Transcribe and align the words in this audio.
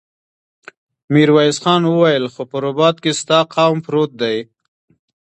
ميرويس 1.13 1.57
خان 1.63 1.81
وويل: 1.87 2.23
خو 2.33 2.41
په 2.51 2.57
رباط 2.65 2.95
کې 3.03 3.11
ستا 3.21 3.39
قوم 3.53 3.77
پروت 3.85 4.11
دی. 4.21 4.37